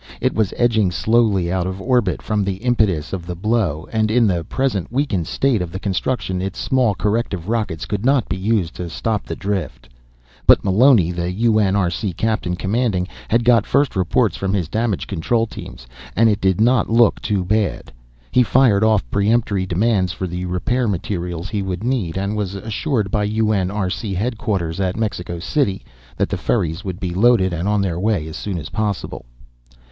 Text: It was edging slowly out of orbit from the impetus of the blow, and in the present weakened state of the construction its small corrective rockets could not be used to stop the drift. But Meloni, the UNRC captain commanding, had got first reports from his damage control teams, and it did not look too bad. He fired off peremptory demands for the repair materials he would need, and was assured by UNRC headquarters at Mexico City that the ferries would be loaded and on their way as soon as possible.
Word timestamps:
It 0.19 0.33
was 0.33 0.51
edging 0.57 0.89
slowly 0.89 1.51
out 1.51 1.67
of 1.67 1.79
orbit 1.79 2.23
from 2.23 2.43
the 2.43 2.55
impetus 2.55 3.13
of 3.13 3.27
the 3.27 3.35
blow, 3.35 3.87
and 3.91 4.09
in 4.09 4.25
the 4.25 4.43
present 4.43 4.91
weakened 4.91 5.27
state 5.27 5.61
of 5.61 5.71
the 5.71 5.77
construction 5.79 6.41
its 6.41 6.57
small 6.57 6.95
corrective 6.95 7.47
rockets 7.47 7.85
could 7.85 8.03
not 8.03 8.27
be 8.27 8.35
used 8.35 8.73
to 8.77 8.89
stop 8.89 9.25
the 9.27 9.35
drift. 9.35 9.89
But 10.47 10.65
Meloni, 10.65 11.11
the 11.11 11.31
UNRC 11.31 12.17
captain 12.17 12.55
commanding, 12.55 13.07
had 13.29 13.43
got 13.43 13.67
first 13.67 13.95
reports 13.95 14.35
from 14.35 14.55
his 14.55 14.67
damage 14.67 15.05
control 15.05 15.45
teams, 15.45 15.85
and 16.15 16.29
it 16.31 16.41
did 16.41 16.59
not 16.59 16.89
look 16.89 17.21
too 17.21 17.45
bad. 17.45 17.91
He 18.31 18.41
fired 18.41 18.83
off 18.83 19.07
peremptory 19.11 19.67
demands 19.67 20.11
for 20.13 20.25
the 20.25 20.45
repair 20.45 20.87
materials 20.87 21.47
he 21.47 21.61
would 21.61 21.83
need, 21.83 22.17
and 22.17 22.35
was 22.35 22.55
assured 22.55 23.11
by 23.11 23.27
UNRC 23.29 24.15
headquarters 24.15 24.79
at 24.79 24.97
Mexico 24.97 25.37
City 25.37 25.85
that 26.17 26.29
the 26.29 26.37
ferries 26.37 26.83
would 26.83 26.99
be 26.99 27.13
loaded 27.13 27.53
and 27.53 27.67
on 27.67 27.81
their 27.83 27.99
way 27.99 28.25
as 28.27 28.35
soon 28.35 28.57
as 28.57 28.69
possible. 28.69 29.25